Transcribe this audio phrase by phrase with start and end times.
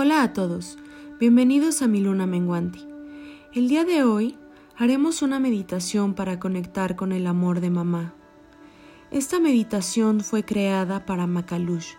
[0.00, 0.78] Hola a todos,
[1.18, 2.78] bienvenidos a mi luna menguante.
[3.52, 4.38] El día de hoy
[4.76, 8.14] haremos una meditación para conectar con el amor de mamá.
[9.10, 11.94] Esta meditación fue creada para Macalush,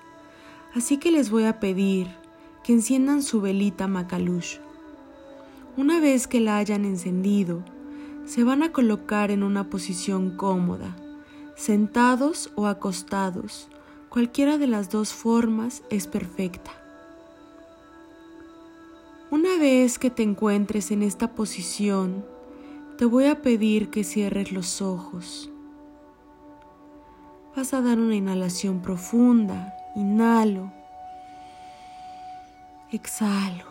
[0.74, 2.08] así que les voy a pedir
[2.64, 4.60] que enciendan su velita Macalush.
[5.76, 7.66] Una vez que la hayan encendido,
[8.24, 10.96] se van a colocar en una posición cómoda,
[11.58, 13.68] sentados o acostados,
[14.08, 16.79] cualquiera de las dos formas es perfecta.
[19.32, 22.26] Una vez que te encuentres en esta posición,
[22.98, 25.50] te voy a pedir que cierres los ojos.
[27.56, 30.72] Vas a dar una inhalación profunda, inhalo,
[32.92, 33.66] exhalo.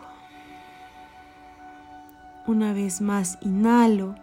[2.47, 4.15] Una vez más, inhalo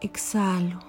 [0.00, 0.80] exhalo.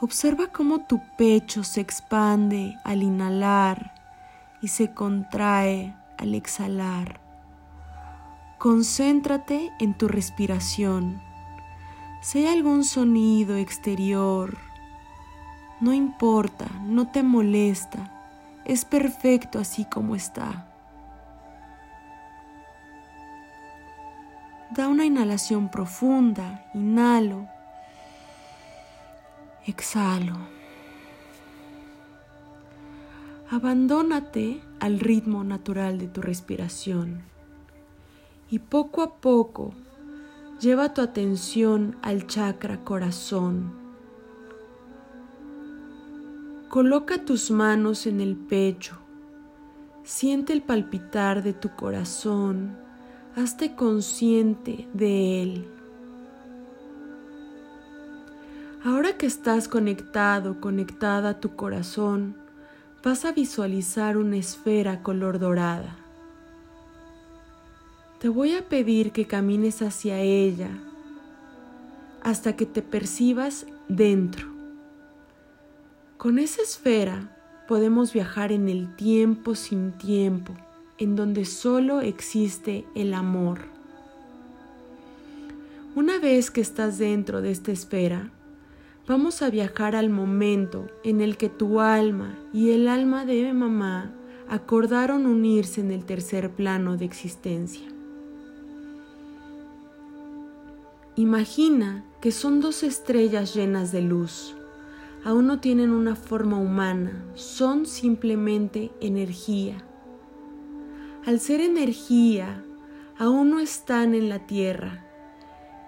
[0.00, 3.91] Observa cómo tu pecho se expande al inhalar
[4.62, 7.20] y se contrae al exhalar.
[8.58, 11.20] Concéntrate en tu respiración.
[12.20, 14.56] Si hay algún sonido exterior,
[15.80, 18.08] no importa, no te molesta,
[18.64, 20.68] es perfecto así como está.
[24.70, 27.48] Da una inhalación profunda, inhalo,
[29.66, 30.61] exhalo.
[33.52, 37.22] Abandónate al ritmo natural de tu respiración
[38.50, 39.74] y poco a poco
[40.58, 43.72] lleva tu atención al chakra corazón.
[46.68, 48.96] Coloca tus manos en el pecho,
[50.02, 52.82] siente el palpitar de tu corazón
[53.36, 55.68] hazte consciente de Él.
[58.84, 62.36] Ahora que estás conectado, conectada a tu corazón,
[63.02, 65.96] vas a visualizar una esfera color dorada.
[68.20, 70.70] Te voy a pedir que camines hacia ella
[72.22, 74.46] hasta que te percibas dentro.
[76.16, 80.54] Con esa esfera podemos viajar en el tiempo sin tiempo
[80.98, 83.62] en donde solo existe el amor.
[85.96, 88.30] Una vez que estás dentro de esta esfera,
[89.06, 94.14] vamos a viajar al momento en el que tu alma y el alma de mamá
[94.48, 97.86] acordaron unirse en el tercer plano de existencia.
[101.16, 104.54] Imagina que son dos estrellas llenas de luz.
[105.24, 109.84] Aún no tienen una forma humana, son simplemente energía
[111.24, 112.64] al ser energía,
[113.16, 115.04] aún no están en la tierra,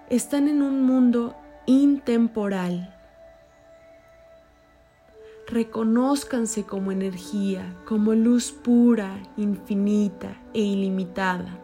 [0.08, 1.34] están en un mundo
[1.66, 2.94] intemporal.
[5.54, 11.58] Reconózcanse como energía, como luz pura, infinita e ilimitada.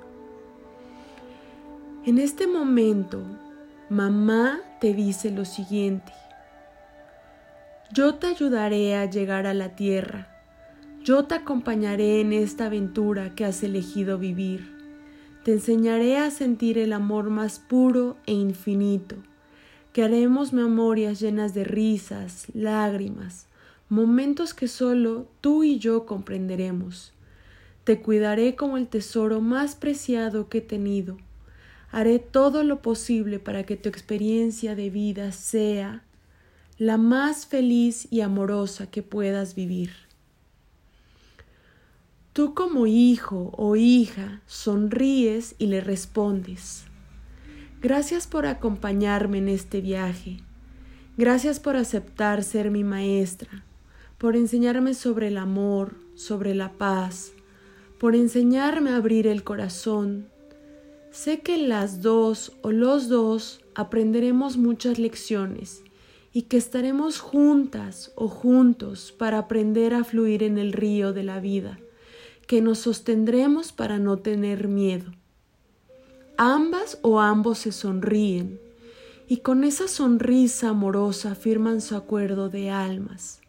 [2.06, 3.20] En este momento,
[3.88, 6.12] mamá te dice lo siguiente.
[7.92, 10.30] Yo te ayudaré a llegar a la tierra
[11.02, 14.70] yo te acompañaré en esta aventura que has elegido vivir.
[15.44, 19.16] Te enseñaré a sentir el amor más puro e infinito,
[19.94, 23.46] que haremos memorias llenas de risas, lágrimas,
[23.90, 27.12] momentos que solo tú y yo comprenderemos.
[27.84, 31.18] Te cuidaré como el tesoro más preciado que he tenido.
[31.90, 36.04] Haré todo lo posible para que tu experiencia de vida sea
[36.78, 39.90] la más feliz y amorosa que puedas vivir.
[42.32, 46.84] Tú como hijo o hija sonríes y le respondes.
[47.82, 50.38] Gracias por acompañarme en este viaje.
[51.16, 53.64] Gracias por aceptar ser mi maestra,
[54.20, 57.32] por enseñarme sobre el amor, sobre la paz,
[57.98, 60.26] por enseñarme a abrir el corazón.
[61.10, 65.82] Sé que las dos o los dos aprenderemos muchas lecciones
[66.34, 71.40] y que estaremos juntas o juntos para aprender a fluir en el río de la
[71.40, 71.78] vida
[72.46, 75.12] que nos sostendremos para no tener miedo.
[76.36, 78.60] Ambas o ambos se sonríen
[79.28, 83.39] y con esa sonrisa amorosa firman su acuerdo de almas.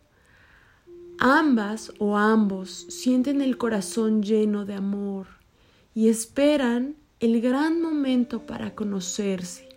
[1.23, 5.27] Ambas o ambos sienten el corazón lleno de amor
[5.93, 9.69] y esperan el gran momento para conocerse.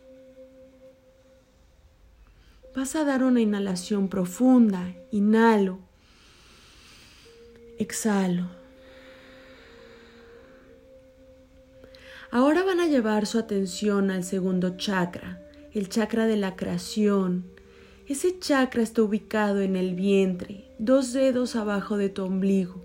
[2.74, 5.80] Vas a dar una inhalación profunda, inhalo,
[7.78, 8.48] exhalo.
[12.30, 15.42] Ahora van a llevar su atención al segundo chakra,
[15.74, 17.53] el chakra de la creación,
[18.06, 22.82] Ese chakra está ubicado en el vientre, dos dedos abajo de tu ombligo.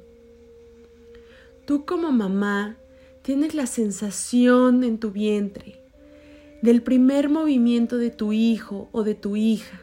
[1.65, 2.77] Tú como mamá
[3.21, 5.83] tienes la sensación en tu vientre
[6.61, 9.81] del primer movimiento de tu hijo o de tu hija.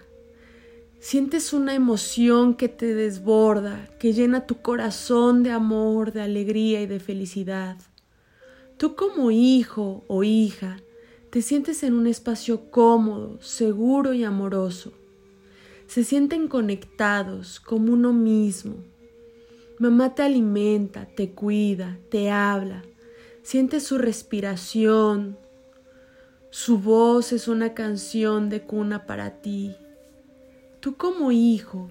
[1.00, 6.86] Sientes una emoción que te desborda, que llena tu corazón de amor, de alegría y
[6.86, 7.76] de felicidad.
[8.78, 10.78] Tú como hijo o hija
[11.28, 14.94] te sientes en un espacio cómodo, seguro y amoroso.
[15.86, 18.76] Se sienten conectados como uno mismo.
[19.78, 22.82] Mamá te alimenta, te cuida, te habla.
[23.42, 25.38] Sientes su respiración.
[26.50, 29.76] Su voz es una canción de cuna para ti.
[30.80, 31.88] Tú como hijo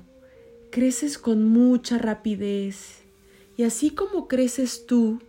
[0.71, 3.03] creces con mucha rapidez
[3.55, 5.19] y así como creces tú,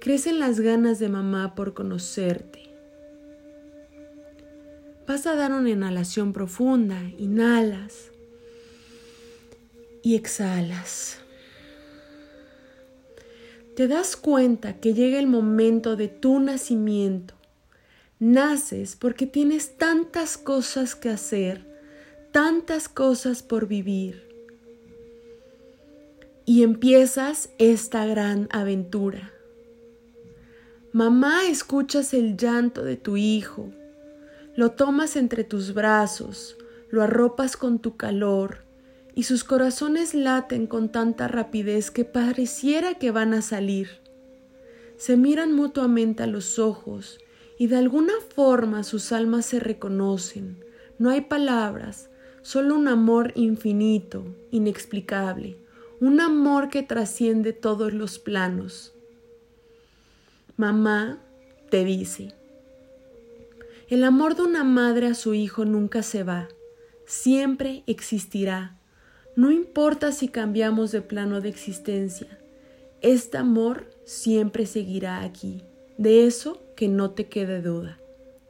[0.00, 2.70] crecen las ganas de mamá por conocerte.
[5.06, 8.13] Vas a dar una inhalación profunda, inhalas
[10.04, 11.16] y exhalas.
[13.74, 17.34] Te das cuenta que llega el momento de tu nacimiento.
[18.20, 21.66] Naces porque tienes tantas cosas que hacer,
[22.30, 24.28] tantas cosas por vivir.
[26.44, 29.32] Y empiezas esta gran aventura.
[30.92, 33.72] Mamá, escuchas el llanto de tu hijo,
[34.54, 36.56] lo tomas entre tus brazos,
[36.90, 38.63] lo arropas con tu calor,
[39.14, 44.00] y sus corazones laten con tanta rapidez que pareciera que van a salir.
[44.96, 47.18] Se miran mutuamente a los ojos
[47.58, 50.64] y de alguna forma sus almas se reconocen.
[50.98, 52.10] No hay palabras,
[52.42, 55.58] solo un amor infinito, inexplicable,
[56.00, 58.94] un amor que trasciende todos los planos.
[60.56, 61.20] Mamá
[61.70, 62.34] te dice,
[63.88, 66.48] el amor de una madre a su hijo nunca se va,
[67.06, 68.78] siempre existirá,
[69.36, 72.38] no importa si cambiamos de plano de existencia,
[73.00, 75.62] este amor siempre seguirá aquí,
[75.98, 77.98] de eso que no te quede duda,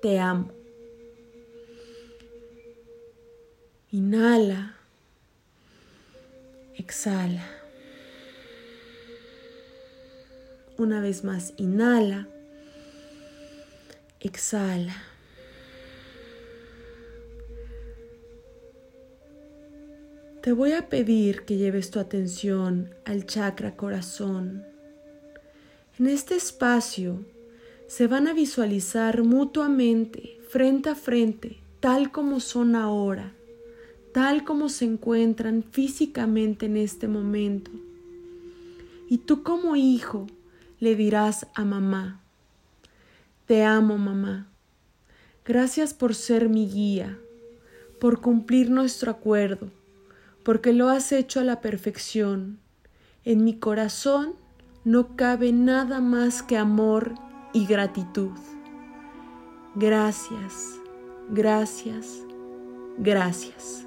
[0.03, 0.53] te amo.
[3.91, 4.77] Inhala,
[6.77, 7.47] exhala.
[10.77, 12.27] Una vez más, inhala,
[14.21, 15.14] exhala.
[20.45, 24.63] Te voy a pedir que lleves tu atención al chakra corazón.
[25.99, 27.25] En este espacio
[27.87, 33.33] se van a visualizar mutuamente, frente a frente, tal como son ahora,
[34.13, 37.71] tal como se encuentran físicamente en este momento.
[39.09, 40.27] Y tú como hijo,
[40.79, 42.21] le dirás a mamá,
[43.47, 44.47] Te amo mamá,
[45.47, 47.19] gracias por ser mi guía,
[47.99, 49.71] por cumplir nuestro acuerdo,
[50.45, 52.61] porque lo has hecho a la perfección.
[53.25, 54.35] En mi corazón
[54.85, 57.15] no cabe nada más que amor
[57.53, 58.33] y gratitud.
[59.75, 60.79] Gracias,
[61.31, 62.21] gracias,
[62.99, 63.87] gracias.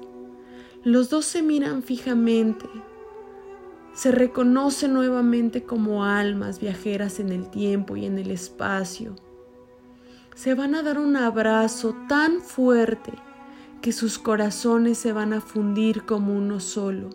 [0.84, 2.66] Los dos se miran fijamente
[3.98, 9.16] se reconoce nuevamente como almas viajeras en el tiempo y en el espacio.
[10.36, 13.10] Se van a dar un abrazo tan fuerte
[13.80, 17.10] que sus corazones se van a fundir como uno solo,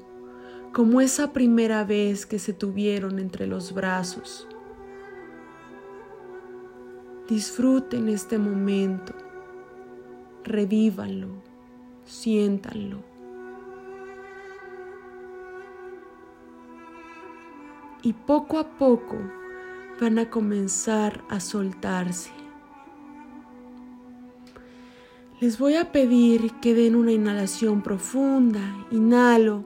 [0.72, 4.48] como esa primera vez que se tuvieron entre los brazos.
[7.28, 9.14] Disfruten este momento,
[10.44, 11.30] revívanlo,
[12.06, 13.14] siéntanlo.
[18.04, 19.18] y poco a poco
[20.00, 22.43] van a comenzar a soltarse.
[25.44, 28.62] Les voy a pedir que den una inhalación profunda.
[28.92, 29.66] Inhalo.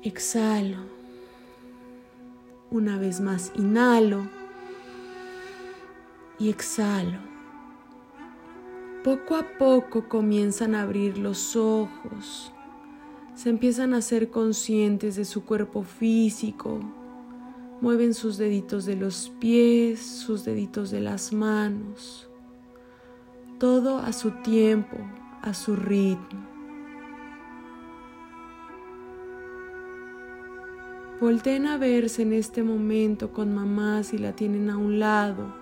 [0.00, 0.76] Exhalo.
[2.70, 4.28] Una vez más, inhalo.
[6.38, 7.18] Y exhalo.
[9.02, 12.52] Poco a poco comienzan a abrir los ojos
[13.34, 16.78] se empiezan a ser conscientes de su cuerpo físico,
[17.80, 22.30] mueven sus deditos de los pies, sus deditos de las manos,
[23.58, 24.96] todo a su tiempo,
[25.42, 26.46] a su ritmo.
[31.20, 35.54] Volten a verse en este momento con mamá si la tienen a un lado.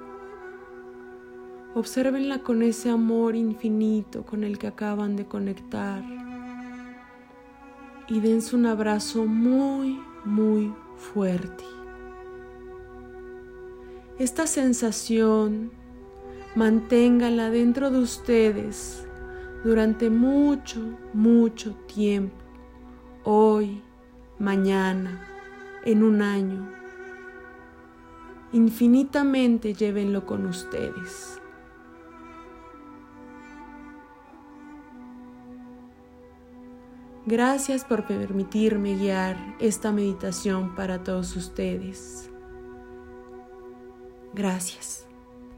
[1.74, 6.02] Obsérvenla con ese amor infinito con el que acaban de conectar
[8.08, 11.64] y dense un abrazo muy, muy fuerte.
[14.18, 15.72] Esta sensación
[16.54, 19.06] manténgala dentro de ustedes
[19.64, 20.80] durante mucho,
[21.12, 22.36] mucho tiempo,
[23.24, 23.82] hoy,
[24.38, 25.26] mañana,
[25.84, 26.68] en un año.
[28.52, 31.40] Infinitamente llévenlo con ustedes.
[37.26, 42.30] Gracias por permitirme guiar esta meditación para todos ustedes.
[44.34, 45.06] Gracias.